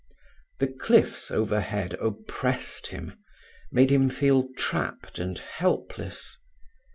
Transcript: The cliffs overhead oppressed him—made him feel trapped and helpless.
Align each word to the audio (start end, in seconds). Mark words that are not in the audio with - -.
The 0.57 0.65
cliffs 0.65 1.29
overhead 1.29 1.93
oppressed 2.01 2.87
him—made 2.87 3.91
him 3.91 4.09
feel 4.09 4.47
trapped 4.57 5.19
and 5.19 5.37
helpless. 5.37 6.37